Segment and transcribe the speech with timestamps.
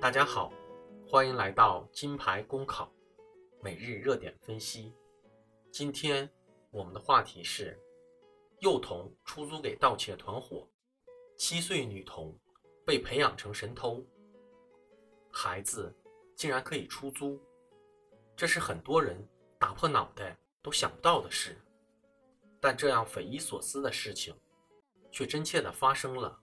[0.00, 0.52] 大家好，
[1.08, 2.92] 欢迎来到金牌公考
[3.62, 4.94] 每日热点分析。
[5.72, 6.30] 今天
[6.70, 7.80] 我们的话题是：
[8.60, 10.68] 幼童出租给盗窃团伙，
[11.38, 12.38] 七岁女童
[12.84, 14.04] 被培养成神偷，
[15.32, 15.92] 孩子
[16.36, 17.40] 竟然可以出租，
[18.36, 19.16] 这是很多人
[19.58, 21.56] 打破脑袋都想不到的事。
[22.60, 24.34] 但这样匪夷所思的事情，
[25.14, 26.36] 却真切的发生了。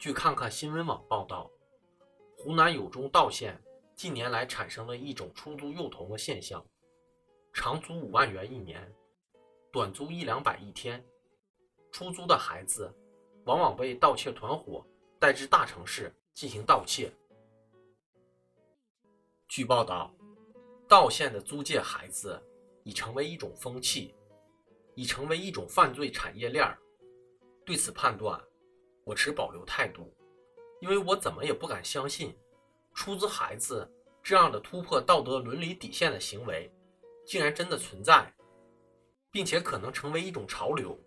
[0.00, 1.48] 据看看新闻网报道。
[2.36, 3.60] 湖南永中道县
[3.94, 6.64] 近年来产生了一种出租幼童的现象，
[7.52, 8.92] 长租五万元一年，
[9.72, 11.04] 短租一两百一天。
[11.92, 12.92] 出租的孩子
[13.44, 14.84] 往往被盗窃团伙
[15.20, 17.12] 带至大城市进行盗窃。
[19.46, 20.12] 据报道，
[20.88, 22.40] 道县的租借孩子
[22.82, 24.14] 已成为一种风气，
[24.96, 26.76] 已成为一种犯罪产业链儿。
[27.68, 28.42] 对此判断，
[29.04, 30.10] 我持保留态度。
[30.80, 32.34] 因为我怎么也不敢相信，
[32.94, 33.86] 出租孩子
[34.22, 36.72] 这样的突破道德伦理底线的行为，
[37.26, 38.32] 竟然真的存在，
[39.30, 40.98] 并且可能成为一种潮流。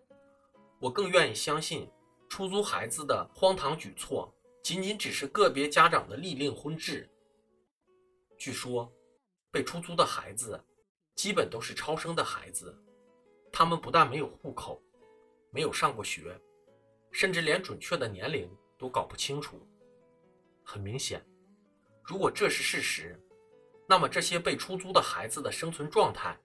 [0.80, 1.90] 我更愿意相信，
[2.30, 4.32] 出租孩子的荒唐举措，
[4.62, 7.10] 仅仅只是个别家长的利令昏治。
[8.38, 8.94] 据说，
[9.50, 10.64] 被出租的孩子，
[11.16, 12.78] 基本都是超生的孩子，
[13.52, 14.80] 他们不但没有户口，
[15.50, 16.40] 没有上过学，
[17.12, 18.50] 甚至连准确的年龄。
[18.82, 19.60] 都搞不清楚。
[20.64, 21.24] 很明显，
[22.04, 23.16] 如果这是事实，
[23.88, 26.36] 那么这些被出租的孩子的生存状态，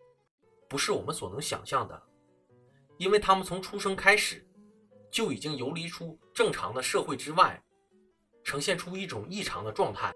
[0.69, 2.03] 不是我们所能想象的，
[2.99, 4.47] 因为他们从出生开始，
[5.11, 7.59] 就已经游离出正常的社会之外，
[8.45, 10.13] 呈现出一种异常的状态。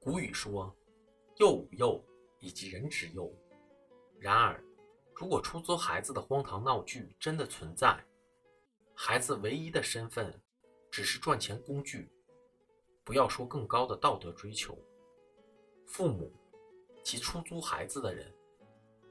[0.00, 0.74] 古语说
[1.36, 2.02] “幼吾幼
[2.40, 3.30] 以及人之幼”，
[4.18, 4.64] 然而，
[5.16, 8.04] 如果出租孩子的荒唐闹剧真的存在，
[8.94, 10.34] 孩子唯一的身份
[10.90, 12.10] 只是赚钱工具，
[13.04, 14.76] 不要说更高的道德追求。
[15.86, 16.32] 父母
[17.04, 18.34] 及出租孩子的人，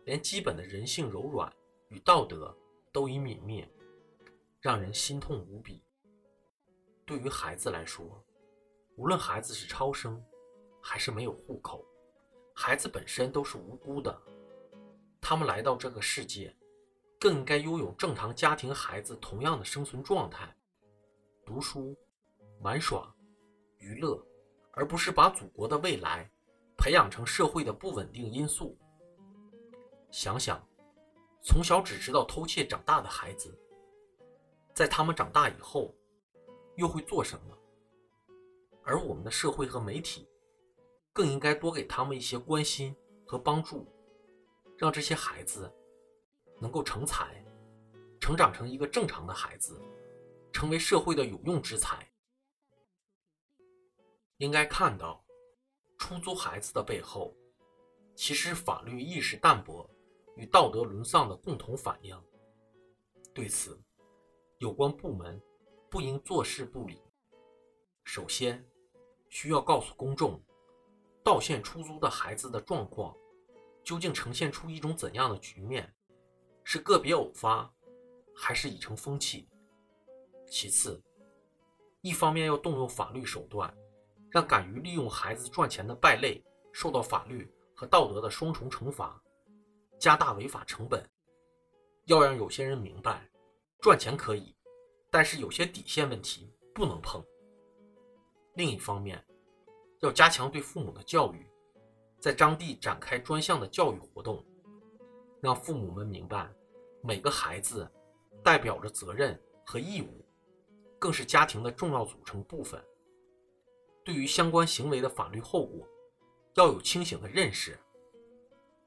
[0.03, 1.51] 连基本的人性柔软
[1.87, 2.53] 与道德
[2.91, 3.65] 都已泯灭，
[4.59, 5.81] 让人心痛无比。
[7.05, 8.21] 对于孩子来说，
[8.97, 10.21] 无论孩子是超生
[10.81, 11.85] 还是没有户口，
[12.53, 14.21] 孩子本身都是无辜的。
[15.23, 16.53] 他们来到这个世界。
[17.17, 20.53] 更应该拥有正常家庭孩子同样的生存状态，
[21.45, 21.97] 读书、
[22.59, 23.15] 玩耍、
[23.77, 24.21] 娱乐，
[24.73, 26.29] 而不是把祖国的未来
[26.77, 28.77] 培养成社会的不稳定因素。
[30.11, 30.61] 想想，
[31.41, 33.57] 从小只知道偷窃长大的孩子，
[34.73, 35.95] 在他们长大以后
[36.75, 37.57] 又会做什么？
[38.83, 40.27] 而我们的社会和媒体
[41.13, 42.93] 更应该多给他们一些关心
[43.25, 43.87] 和帮助，
[44.83, 45.71] 让这些孩子。
[46.61, 47.43] 能够成才，
[48.21, 49.81] 成长成一个正常的孩子，
[50.53, 52.09] 成为社会的有用之才。
[54.37, 55.21] 应该看到，
[55.97, 57.35] 出租孩子的背后，
[58.15, 59.89] 其实法律意识淡薄
[60.37, 62.17] 与道德沦丧的共同反应。
[63.33, 63.77] 对此，
[64.59, 65.41] 有关部门
[65.89, 67.01] 不应坐视不理。
[68.05, 68.65] 首先，
[69.27, 70.41] 需要告诉公众，
[71.25, 73.13] 道县出租的孩子的状况，
[73.83, 75.93] 究竟呈现出一种怎样的局面。
[76.63, 77.69] 是个别偶发，
[78.33, 79.49] 还是已成风气？
[80.47, 81.01] 其次，
[82.01, 83.75] 一方面要动用法律手段，
[84.29, 89.21] 让敢于利用孩子赚钱的败类受到法律和道德的双重惩罚，
[89.99, 91.03] 加大违法成本。
[92.05, 93.29] 要让有些人明白，
[93.81, 94.55] 赚钱可以，
[95.09, 97.23] 但是有些底线问题不能碰。
[98.55, 99.25] 另一方面，
[100.01, 101.45] 要加强对父母的教育，
[102.23, 104.41] 在当地展开专项的教育活动。
[105.41, 106.49] 让父母们明白，
[107.01, 107.85] 每个孩子
[108.41, 110.25] 代表着责任和义务，
[110.97, 112.81] 更是家庭的重要组成部分。
[114.05, 115.85] 对于相关行为的法律后果，
[116.53, 117.77] 要有清醒的认识，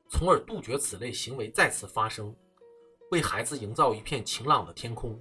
[0.09, 2.35] 从而杜绝此类行为再次发生，
[3.11, 5.21] 为孩子营造一片晴朗的天空。